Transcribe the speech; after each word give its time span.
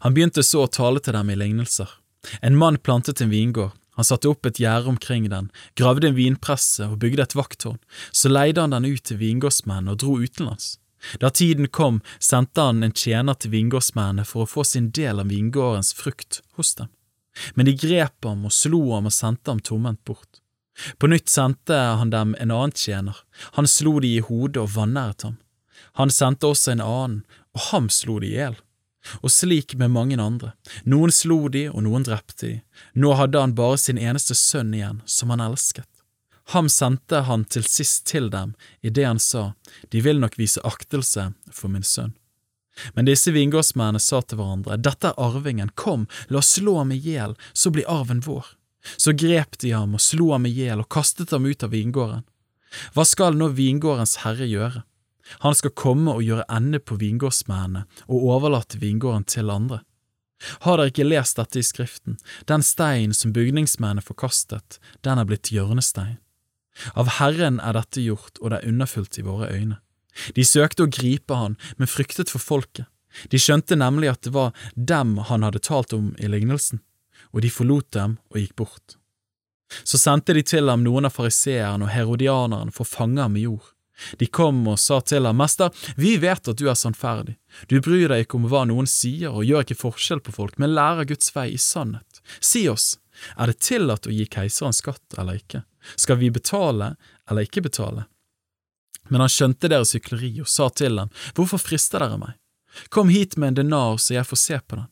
Han 0.00 0.14
begynte 0.14 0.42
så 0.42 0.64
å 0.64 0.70
tale 0.70 1.00
til 1.00 1.16
dem 1.16 1.30
i 1.30 1.38
lignelser. 1.38 1.88
En 2.42 2.56
mann 2.56 2.78
plantet 2.80 3.20
en 3.20 3.32
vingård, 3.32 3.74
han 3.94 4.06
satte 4.06 4.28
opp 4.28 4.46
et 4.46 4.58
gjerde 4.58 4.90
omkring 4.90 5.28
den, 5.30 5.50
gravde 5.78 6.08
en 6.08 6.16
vinpresse 6.16 6.86
og 6.88 6.98
bygde 7.04 7.28
et 7.28 7.36
vakttårn, 7.38 7.78
så 8.10 8.30
leide 8.32 8.64
han 8.64 8.74
den 8.74 8.88
ut 8.90 9.04
til 9.06 9.20
vingårdsmenn 9.20 9.90
og 9.92 10.00
dro 10.02 10.16
utenlands. 10.18 10.78
Da 11.20 11.30
tiden 11.30 11.68
kom, 11.68 12.00
sendte 12.18 12.64
han 12.64 12.82
en 12.82 12.94
tjener 12.96 13.36
til 13.38 13.52
vingårdsmennene 13.52 14.24
for 14.26 14.44
å 14.44 14.50
få 14.50 14.64
sin 14.66 14.88
del 14.96 15.20
av 15.20 15.30
vingårdens 15.30 15.92
frukt 15.94 16.40
hos 16.56 16.74
dem. 16.78 16.88
Men 17.54 17.68
de 17.68 17.76
grep 17.76 18.24
ham 18.24 18.46
og 18.48 18.54
slo 18.54 18.80
ham 18.94 19.10
og 19.10 19.14
sendte 19.14 19.52
ham 19.52 19.60
tomhendt 19.60 20.02
bort. 20.08 20.40
På 20.98 21.06
nytt 21.06 21.30
sendte 21.30 21.76
han 22.00 22.10
dem 22.10 22.34
en 22.40 22.50
annen 22.50 22.74
tjener, 22.74 23.20
han 23.54 23.68
slo 23.70 23.98
de 24.02 24.16
i 24.16 24.24
hodet 24.24 24.62
og 24.64 24.72
vanæret 24.74 25.28
ham. 25.28 25.36
Han 26.00 26.10
sendte 26.10 26.50
også 26.50 26.72
en 26.72 26.82
annen, 26.82 27.20
og 27.54 27.68
ham 27.70 27.90
slo 27.92 28.18
de 28.22 28.32
i 28.32 28.38
hjel. 28.38 28.56
Og 29.20 29.30
slik 29.30 29.74
med 29.80 29.92
mange 29.92 30.16
andre, 30.20 30.54
noen 30.88 31.12
slo 31.12 31.48
de 31.52 31.66
og 31.70 31.84
noen 31.84 32.06
drepte 32.06 32.46
de, 32.46 32.54
nå 32.94 33.12
hadde 33.18 33.40
han 33.40 33.56
bare 33.56 33.78
sin 33.80 34.00
eneste 34.00 34.36
sønn 34.38 34.72
igjen, 34.74 35.02
som 35.04 35.32
han 35.34 35.44
elsket. 35.44 35.88
Ham 36.52 36.68
sendte 36.68 37.22
han 37.24 37.44
til 37.48 37.64
sist 37.64 38.04
til 38.08 38.28
dem 38.32 38.52
idet 38.84 39.06
han 39.08 39.20
sa, 39.20 39.52
De 39.88 40.00
vil 40.04 40.20
nok 40.20 40.36
vise 40.38 40.60
aktelse 40.64 41.30
for 41.52 41.72
min 41.72 41.86
sønn. 41.86 42.12
Men 42.92 43.06
disse 43.06 43.32
vingårdsmennene 43.32 44.02
sa 44.02 44.20
til 44.20 44.40
hverandre, 44.40 44.76
Dette 44.76 45.12
er 45.12 45.20
arvingen, 45.20 45.70
kom, 45.74 46.08
la 46.28 46.42
oss 46.42 46.56
slå 46.58 46.76
ham 46.80 46.92
i 46.92 47.00
hjel, 47.00 47.36
så 47.52 47.70
blir 47.70 47.88
arven 47.88 48.20
vår. 48.24 48.44
Så 48.96 49.14
grep 49.16 49.56
de 49.62 49.72
ham 49.72 49.94
og 49.96 50.02
slo 50.04 50.32
ham 50.34 50.44
i 50.48 50.52
hjel 50.52 50.82
og 50.82 50.90
kastet 50.92 51.32
ham 51.32 51.46
ut 51.46 51.64
av 51.64 51.72
vingården. 51.72 52.24
Hva 52.92 53.04
skal 53.06 53.38
nå 53.38 53.52
vingårdens 53.54 54.18
herre 54.24 54.48
gjøre? 54.50 54.82
Han 55.44 55.56
skal 55.56 55.74
komme 55.76 56.12
og 56.12 56.24
gjøre 56.24 56.46
ende 56.52 56.80
på 56.80 56.98
vingårdsmennene 57.00 57.84
og 58.06 58.28
overlate 58.34 58.80
vingården 58.82 59.24
til 59.28 59.52
andre. 59.52 59.80
Har 60.66 60.76
dere 60.76 60.92
ikke 60.92 61.06
lest 61.06 61.38
dette 61.38 61.60
i 61.60 61.64
Skriften, 61.64 62.18
den 62.50 62.62
stein 62.62 63.14
som 63.16 63.32
bygningsmennene 63.32 64.04
forkastet, 64.04 64.78
den 65.06 65.20
er 65.20 65.28
blitt 65.28 65.52
hjørnestein. 65.54 66.18
Av 66.98 67.08
Herren 67.20 67.60
er 67.62 67.76
dette 67.76 68.02
gjort, 68.02 68.40
og 68.40 68.50
det 68.50 68.60
er 68.60 68.72
underfullt 68.72 69.18
i 69.18 69.24
våre 69.24 69.50
øyne. 69.54 69.78
De 70.34 70.44
søkte 70.46 70.84
å 70.84 70.90
gripe 70.90 71.38
han, 71.38 71.56
men 71.78 71.90
fryktet 71.90 72.32
for 72.32 72.42
folket. 72.42 72.88
De 73.30 73.38
skjønte 73.38 73.78
nemlig 73.78 74.10
at 74.10 74.26
det 74.26 74.34
var 74.34 74.54
dem 74.74 75.16
han 75.30 75.46
hadde 75.46 75.62
talt 75.62 75.94
om 75.94 76.12
i 76.18 76.30
lignelsen, 76.30 76.82
og 77.30 77.44
de 77.46 77.50
forlot 77.50 77.92
dem 77.94 78.18
og 78.32 78.40
gikk 78.42 78.56
bort. 78.58 78.96
Så 79.86 79.98
sendte 79.98 80.34
de 80.34 80.42
til 80.46 80.68
ham 80.70 80.82
noen 80.84 81.08
av 81.08 81.14
fariseerne 81.14 81.86
og 81.86 81.94
herodianerne 81.94 82.74
for 82.74 82.84
å 82.84 82.90
fange 82.90 83.22
ham 83.22 83.34
med 83.34 83.46
jord. 83.46 83.70
De 84.18 84.26
kom 84.26 84.64
og 84.68 84.78
sa 84.82 84.98
til 85.06 85.26
ham, 85.26 85.38
Mester, 85.38 85.70
vi 85.96 86.16
vet 86.22 86.48
at 86.50 86.58
du 86.58 86.66
er 86.70 86.78
sannferdig, 86.78 87.36
du 87.70 87.78
bryr 87.80 88.08
deg 88.10 88.24
ikke 88.24 88.40
om 88.40 88.48
hva 88.50 88.64
noen 88.66 88.88
sier 88.90 89.30
og 89.30 89.46
gjør 89.46 89.66
ikke 89.66 89.78
forskjell 89.78 90.22
på 90.24 90.34
folk, 90.34 90.58
men 90.58 90.74
lærer 90.74 91.06
Guds 91.08 91.30
vei 91.36 91.52
i 91.54 91.60
sannhet. 91.60 92.22
Si 92.40 92.66
oss, 92.68 92.96
er 93.38 93.52
det 93.52 93.62
tillatt 93.62 94.08
å 94.08 94.14
gi 94.14 94.26
keiseren 94.26 94.74
skatt 94.74 95.18
eller 95.18 95.38
ikke? 95.38 95.62
Skal 95.94 96.18
vi 96.18 96.32
betale 96.34 96.94
eller 97.30 97.46
ikke 97.46 97.62
betale? 97.68 98.08
Men 99.12 99.20
han 99.20 99.30
skjønte 99.30 99.68
deres 99.68 99.94
hykleri 99.94 100.32
og 100.42 100.48
sa 100.48 100.70
til 100.72 100.96
dem, 100.98 101.12
Hvorfor 101.36 101.60
frister 101.60 102.02
dere 102.02 102.18
meg? 102.18 102.34
Kom 102.88 103.12
hit 103.12 103.36
med 103.36 103.52
en 103.52 103.60
denar 103.62 104.00
så 104.02 104.16
jeg 104.16 104.26
får 104.26 104.40
se 104.40 104.58
på 104.66 104.80
den. 104.80 104.90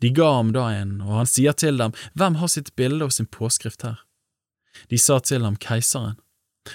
De 0.00 0.10
ga 0.14 0.28
ham 0.36 0.52
da 0.52 0.68
en, 0.76 1.00
og 1.00 1.22
han 1.22 1.28
sier 1.28 1.56
til 1.56 1.80
dem, 1.80 1.92
Hvem 2.14 2.38
har 2.40 2.52
sitt 2.52 2.74
bilde 2.76 3.08
og 3.08 3.12
sin 3.16 3.28
påskrift 3.28 3.84
her? 3.86 4.00
De 4.88 4.98
sa 4.98 5.18
til 5.20 5.44
ham, 5.44 5.58
Keiseren. 5.60 6.16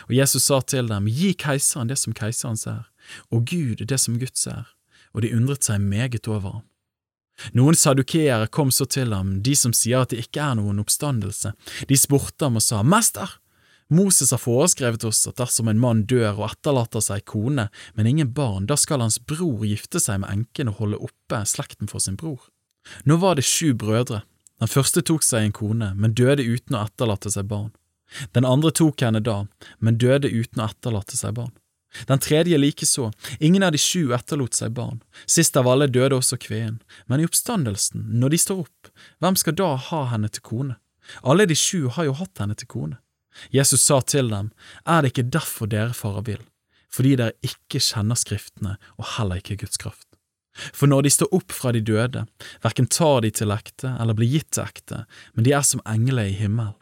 Og 0.08 0.16
Jesus 0.17 0.47
sa 0.47 0.61
til 0.61 0.89
dem, 0.89 1.08
Gi 1.08 1.33
keiseren 1.38 1.91
det 1.91 2.00
som 2.02 2.16
keiseren 2.16 2.58
ser, 2.58 2.88
og 3.31 3.45
Gud 3.50 3.86
det 3.86 4.00
som 4.02 4.17
Gud 4.19 4.33
ser. 4.33 4.72
Og 5.14 5.23
de 5.23 5.31
undret 5.36 5.64
seg 5.64 5.80
meget 5.80 6.28
over 6.28 6.59
ham. 6.59 6.66
Noen 7.55 7.75
sadukeere 7.75 8.47
kom 8.47 8.72
så 8.72 8.88
til 8.88 9.13
ham, 9.13 9.41
de 9.44 9.56
som 9.59 9.73
sier 9.75 10.03
at 10.03 10.11
det 10.11 10.23
ikke 10.23 10.44
er 10.44 10.59
noen 10.59 10.80
oppstandelse. 10.80 11.52
De 11.88 11.97
spurte 12.00 12.47
ham 12.47 12.59
og 12.59 12.63
sa, 12.63 12.81
Mester, 12.83 13.39
Moses 13.88 14.31
har 14.33 14.41
foreskrevet 14.41 15.03
oss 15.06 15.28
at 15.29 15.38
dersom 15.38 15.68
en 15.69 15.79
mann 15.81 16.06
dør 16.09 16.40
og 16.40 16.47
etterlater 16.47 17.03
seg 17.06 17.25
kone, 17.29 17.67
men 17.94 18.09
ingen 18.09 18.31
barn, 18.34 18.66
da 18.66 18.78
skal 18.79 19.03
hans 19.03 19.19
bror 19.19 19.62
gifte 19.67 20.02
seg 20.02 20.23
med 20.23 20.31
enken 20.31 20.72
og 20.72 20.79
holde 20.79 21.02
oppe 21.06 21.44
slekten 21.46 21.91
for 21.91 22.02
sin 22.02 22.17
bror. 22.17 22.47
Nå 23.06 23.19
var 23.22 23.38
det 23.38 23.46
sju 23.46 23.75
brødre. 23.78 24.23
Den 24.62 24.72
første 24.72 25.03
tok 25.06 25.25
seg 25.25 25.46
en 25.46 25.53
kone, 25.53 25.91
men 25.94 26.16
døde 26.17 26.46
uten 26.47 26.78
å 26.78 26.85
etterlate 26.88 27.29
seg 27.34 27.50
barn. 27.52 27.73
Den 28.38 28.45
andre 28.45 28.71
tok 28.71 29.01
henne 29.01 29.21
da, 29.23 29.45
men 29.79 29.99
døde 30.01 30.29
uten 30.31 30.61
å 30.61 30.69
etterlate 30.69 31.17
seg 31.17 31.35
barn. 31.39 31.53
Den 32.07 32.19
tredje 32.19 32.57
likeså, 32.57 33.11
ingen 33.39 33.63
av 33.63 33.71
de 33.71 33.79
sju 33.79 34.11
etterlot 34.16 34.57
seg 34.57 34.73
barn, 34.75 34.99
sist 35.25 35.55
av 35.57 35.67
alle 35.71 35.88
døde 35.88 36.17
også 36.17 36.38
kveen, 36.43 36.81
men 37.07 37.21
i 37.21 37.27
oppstandelsen, 37.27 38.03
når 38.19 38.35
de 38.35 38.39
står 38.43 38.66
opp, 38.66 38.89
hvem 39.23 39.38
skal 39.39 39.55
da 39.55 39.69
ha 39.89 40.01
henne 40.11 40.29
til 40.29 40.43
kone? 40.43 40.75
Alle 41.23 41.45
de 41.47 41.55
sju 41.55 41.88
har 41.95 42.09
jo 42.09 42.17
hatt 42.19 42.41
henne 42.41 42.57
til 42.57 42.69
kone. 42.71 42.99
Jesus 43.51 43.83
sa 43.83 44.01
til 44.01 44.29
dem, 44.31 44.51
Er 44.85 45.01
det 45.01 45.13
ikke 45.13 45.29
derfor 45.31 45.72
dere 45.72 45.93
farer 45.93 46.25
vill, 46.27 46.43
fordi 46.91 47.16
dere 47.19 47.35
ikke 47.43 47.83
kjenner 47.83 48.16
Skriftene 48.19 48.77
og 48.97 49.16
heller 49.17 49.39
ikke 49.39 49.59
Guds 49.63 49.77
kraft? 49.77 50.07
For 50.55 50.87
når 50.87 51.03
de 51.03 51.11
står 51.11 51.33
opp 51.35 51.51
fra 51.51 51.73
de 51.75 51.81
døde, 51.83 52.23
verken 52.63 52.87
tar 52.87 53.22
de 53.25 53.31
til 53.35 53.51
ekte 53.51 53.91
eller 53.99 54.16
blir 54.16 54.31
gitt 54.31 54.53
til 54.55 54.63
ekte, 54.63 55.03
men 55.35 55.47
de 55.47 55.51
er 55.51 55.66
som 55.67 55.83
engler 55.83 56.31
i 56.31 56.37
himmelen. 56.37 56.75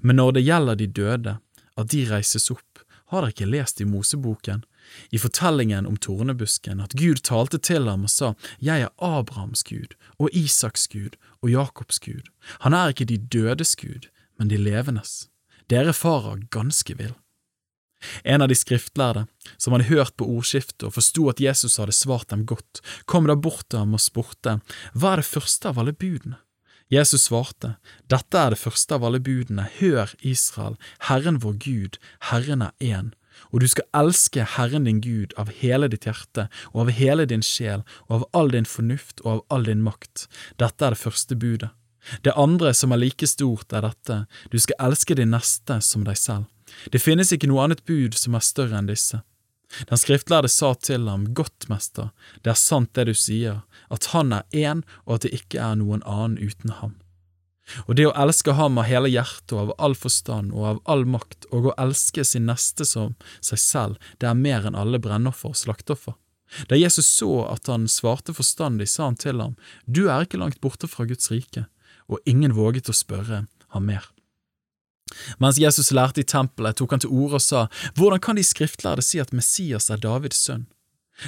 Men 0.00 0.16
når 0.16 0.38
det 0.38 0.44
gjelder 0.46 0.78
de 0.78 0.86
døde, 0.86 1.38
at 1.76 1.88
de 1.92 2.04
reises 2.10 2.50
opp, 2.52 2.82
har 3.12 3.24
dere 3.24 3.34
ikke 3.34 3.50
lest 3.50 3.80
i 3.80 3.88
Moseboken, 3.88 4.62
i 5.10 5.18
fortellingen 5.20 5.86
om 5.86 5.96
tornebusken, 5.96 6.80
at 6.80 6.96
Gud 6.98 7.22
talte 7.24 7.58
til 7.58 7.88
ham 7.88 8.06
og 8.08 8.12
sa, 8.12 8.32
Jeg 8.58 8.86
er 8.86 8.94
Abrahams 8.98 9.62
Gud 9.68 9.94
og 10.18 10.32
Isaks 10.32 10.88
Gud 10.88 11.16
og 11.42 11.50
Jakobs 11.50 12.00
Gud. 12.00 12.28
Han 12.64 12.74
er 12.74 12.92
ikke 12.92 13.08
de 13.08 13.18
dødes 13.18 13.76
Gud, 13.76 14.08
men 14.38 14.48
de 14.48 14.56
levendes. 14.56 15.28
Dere 15.70 15.92
farer 15.92 16.46
ganske 16.50 16.96
vill. 16.98 17.14
En 18.24 18.42
av 18.42 18.48
de 18.50 18.56
skriftlærde, 18.58 19.26
som 19.56 19.76
hadde 19.76 19.90
hørt 19.92 20.16
på 20.18 20.26
ordskiftet 20.26 20.88
og 20.88 20.96
forsto 20.96 21.28
at 21.30 21.40
Jesus 21.40 21.78
hadde 21.78 21.94
svart 21.94 22.32
dem 22.32 22.46
godt, 22.46 22.80
kom 23.06 23.28
da 23.30 23.36
bort 23.38 23.68
til 23.70 23.84
ham 23.84 23.94
og 23.94 24.02
spurte, 24.02 24.58
Hva 24.94 25.14
er 25.14 25.22
det 25.22 25.30
første 25.30 25.70
av 25.70 25.78
alle 25.78 25.94
budene? 25.94 26.40
Jesus 26.92 27.22
svarte, 27.24 27.76
Dette 28.12 28.36
er 28.36 28.52
det 28.52 28.60
første 28.60 28.98
av 28.98 29.06
alle 29.08 29.20
budene, 29.24 29.64
hør, 29.78 30.12
Israel, 30.20 30.74
Herren 31.08 31.38
vår 31.40 31.54
Gud, 31.64 31.96
Herren 32.28 32.66
er 32.66 32.74
én, 32.84 33.14
og 33.48 33.62
du 33.62 33.68
skal 33.72 33.88
elske 33.96 34.44
Herren 34.58 34.84
din 34.84 35.00
Gud 35.00 35.32
av 35.40 35.48
hele 35.62 35.88
ditt 35.88 36.04
hjerte 36.04 36.50
og 36.74 36.84
av 36.84 36.92
hele 36.98 37.24
din 37.30 37.40
sjel 37.40 37.86
og 38.10 38.18
av 38.18 38.26
all 38.36 38.52
din 38.52 38.68
fornuft 38.68 39.24
og 39.24 39.30
av 39.32 39.40
all 39.56 39.64
din 39.70 39.80
makt. 39.86 40.26
Dette 40.60 40.84
er 40.84 40.92
det 40.92 41.00
første 41.00 41.38
budet. 41.38 41.72
Det 42.20 42.36
andre 42.36 42.74
som 42.76 42.92
er 42.92 43.00
like 43.00 43.26
stort, 43.30 43.72
er 43.72 43.86
dette, 43.86 44.24
du 44.52 44.58
skal 44.60 44.90
elske 44.90 45.16
din 45.16 45.32
neste 45.32 45.80
som 45.80 46.04
deg 46.04 46.18
selv. 46.18 46.48
Det 46.92 47.00
finnes 47.00 47.32
ikke 47.32 47.48
noe 47.48 47.64
annet 47.64 47.84
bud 47.88 48.16
som 48.18 48.36
er 48.36 48.44
større 48.44 48.76
enn 48.76 48.90
disse. 48.90 49.22
Den 49.88 50.00
skriftlærde 50.00 50.50
sa 50.52 50.74
til 50.74 51.08
ham, 51.08 51.28
Godt, 51.34 51.68
mester, 51.72 52.10
det 52.42 52.52
er 52.54 52.60
sant 52.60 52.92
det 52.96 53.06
du 53.08 53.14
sier, 53.16 53.62
at 53.92 54.10
han 54.12 54.32
er 54.36 54.44
én 54.52 54.82
og 55.04 55.16
at 55.16 55.26
det 55.26 55.32
ikke 55.42 55.62
er 55.62 55.78
noen 55.80 56.04
annen 56.08 56.38
uten 56.40 56.74
ham. 56.80 56.98
Og 57.86 57.96
det 57.96 58.08
å 58.08 58.14
elske 58.18 58.54
ham 58.58 58.80
av 58.80 58.88
hele 58.88 59.10
hjertet 59.12 59.54
og 59.54 59.60
av 59.62 59.74
all 59.86 59.94
forstand 59.96 60.52
og 60.52 60.66
av 60.68 60.80
all 60.92 61.04
makt, 61.08 61.46
og 61.54 61.70
å 61.70 61.76
elske 61.80 62.24
sin 62.26 62.48
neste 62.50 62.84
som 62.88 63.14
seg 63.40 63.60
selv, 63.62 64.10
det 64.18 64.28
er 64.28 64.38
mer 64.38 64.66
enn 64.66 64.78
alle 64.78 65.00
brennoffer 65.02 65.54
og 65.54 65.60
slaktoffer. 65.60 66.18
Da 66.68 66.76
Jesus 66.76 67.08
så 67.08 67.46
at 67.48 67.70
han 67.72 67.86
svarte 67.88 68.34
forstandig, 68.36 68.90
sa 68.90 69.06
han 69.08 69.16
til 69.16 69.40
ham, 69.40 69.54
Du 69.86 70.08
er 70.10 70.26
ikke 70.26 70.40
langt 70.42 70.60
borte 70.60 70.90
fra 70.90 71.06
Guds 71.08 71.30
rike 71.32 71.66
og 72.12 72.20
ingen 72.28 72.52
våget 72.52 72.90
å 72.92 72.96
spørre 72.96 73.46
ham 73.72 73.86
mer. 73.88 74.04
Mens 75.42 75.58
Jesus 75.60 75.92
lærte 75.94 76.22
i 76.22 76.28
tempelet, 76.28 76.76
tok 76.76 76.94
han 76.94 77.02
til 77.04 77.12
orde 77.12 77.40
og 77.40 77.44
sa, 77.44 77.66
Hvordan 77.96 78.22
kan 78.22 78.38
de 78.38 78.44
skriftlærde 78.46 79.04
si 79.04 79.20
at 79.22 79.32
Messias 79.32 79.90
er 79.90 80.00
Davids 80.02 80.40
sønn? 80.44 80.66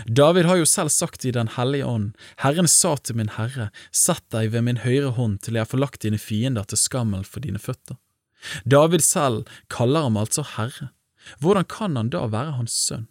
David 0.08 0.48
har 0.48 0.58
jo 0.58 0.66
selv 0.66 0.90
sagt 0.90 1.24
i 1.24 1.30
Den 1.30 1.50
hellige 1.56 1.86
ånd, 1.86 2.14
Herren 2.42 2.68
sa 2.68 2.96
til 2.96 3.18
min 3.20 3.30
Herre, 3.36 3.70
sett 3.92 4.24
deg 4.32 4.50
ved 4.54 4.64
min 4.66 4.80
høyre 4.82 5.12
hånd 5.18 5.38
til 5.44 5.54
jeg 5.54 5.66
har 5.66 5.70
forlagt 5.70 6.02
dine 6.02 6.18
fiender 6.18 6.64
til 6.64 6.80
skammel 6.80 7.24
for 7.24 7.44
dine 7.44 7.60
føtter. 7.60 7.98
David 8.64 9.04
selv 9.04 9.44
kaller 9.72 10.08
ham 10.08 10.16
altså 10.20 10.44
Herre. 10.56 10.90
Hvordan 11.40 11.68
kan 11.68 11.96
han 11.96 12.10
da 12.12 12.24
være 12.28 12.56
hans 12.58 12.72
sønn? 12.72 13.06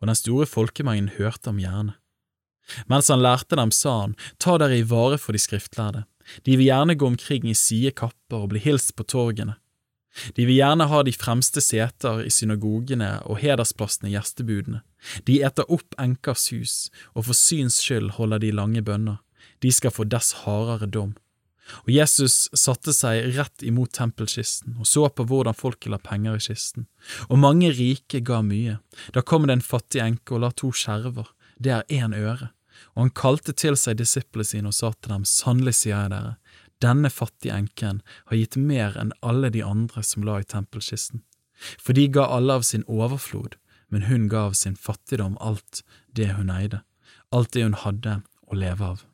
Og 0.00 0.08
den 0.08 0.16
store 0.16 0.46
folkemengden 0.48 1.16
hørte 1.18 1.50
ham 1.50 1.58
gjerne. 1.60 1.96
Mens 2.88 3.10
han 3.10 3.20
lærte 3.20 3.58
dem, 3.58 3.72
sa 3.74 3.96
han, 4.04 4.14
ta 4.38 4.56
dere 4.60 4.78
i 4.78 4.86
vare 4.86 5.18
for 5.18 5.34
de 5.34 5.40
skriftlærde, 5.42 6.04
de 6.46 6.56
vil 6.56 6.68
gjerne 6.68 6.94
gå 6.94 7.08
omkring 7.08 7.48
i 7.50 7.56
sidekapper 7.58 8.44
og 8.44 8.52
bli 8.52 8.62
hilst 8.62 8.94
på 8.96 9.04
torgene. 9.04 9.56
De 10.34 10.44
vil 10.44 10.58
gjerne 10.58 10.88
ha 10.90 11.02
de 11.06 11.12
fremste 11.14 11.62
seter 11.62 12.24
i 12.26 12.30
synagogene 12.34 13.12
og 13.30 13.40
hedersplassene 13.42 14.10
i 14.10 14.16
gjestebudene. 14.16 14.82
De 15.26 15.40
eter 15.46 15.70
opp 15.70 15.96
enkers 16.02 16.50
hus, 16.54 16.76
og 17.14 17.28
for 17.28 17.38
syns 17.38 17.78
skyld 17.84 18.16
holder 18.18 18.42
de 18.42 18.52
lange 18.54 18.82
bønner. 18.84 19.20
De 19.62 19.72
skal 19.72 19.94
få 19.94 20.06
dess 20.08 20.42
hardere 20.44 20.88
dom. 20.90 21.14
Og 21.84 21.92
Jesus 21.94 22.48
satte 22.56 22.92
seg 22.94 23.30
rett 23.36 23.62
imot 23.62 23.92
tempelkisten 23.94 24.78
og 24.80 24.88
så 24.90 25.04
på 25.14 25.26
hvordan 25.28 25.54
folket 25.54 25.92
la 25.92 26.00
penger 26.02 26.38
i 26.38 26.42
kisten. 26.42 26.88
Og 27.28 27.38
mange 27.38 27.70
rike 27.76 28.22
ga 28.26 28.40
mye. 28.42 28.80
Da 29.14 29.22
kom 29.22 29.46
det 29.46 29.58
en 29.58 29.64
fattig 29.64 30.02
enke 30.02 30.34
og 30.36 30.42
la 30.44 30.50
to 30.50 30.72
skjerver, 30.74 31.30
det 31.62 31.76
er 31.76 31.86
én 31.92 32.16
øre. 32.16 32.50
Og 32.94 33.04
han 33.04 33.14
kalte 33.14 33.52
til 33.52 33.76
seg 33.78 33.98
disiplene 34.00 34.46
sine 34.46 34.70
og 34.70 34.76
sa 34.76 34.92
til 34.96 35.12
dem, 35.12 35.26
sannelig 35.28 35.76
sier 35.82 35.94
jeg 35.94 36.12
dere, 36.14 36.36
denne 36.84 37.10
fattige 37.12 37.56
enken 37.56 38.00
har 38.30 38.40
gitt 38.40 38.56
mer 38.56 38.96
enn 39.00 39.12
alle 39.20 39.50
de 39.52 39.62
andre 39.66 40.04
som 40.06 40.24
la 40.24 40.40
i 40.40 40.48
tempelkisten. 40.48 41.22
For 41.78 41.96
de 41.96 42.06
ga 42.08 42.24
alle 42.32 42.56
av 42.60 42.64
sin 42.64 42.86
overflod, 42.88 43.58
men 43.92 44.06
hun 44.08 44.28
ga 44.32 44.46
av 44.48 44.56
sin 44.56 44.76
fattigdom 44.76 45.36
alt 45.40 45.82
det 46.16 46.32
hun 46.38 46.52
eide, 46.54 46.80
alt 47.30 47.52
det 47.52 47.66
hun 47.66 47.76
hadde 47.84 48.20
å 48.48 48.56
leve 48.56 48.92
av. 48.94 49.04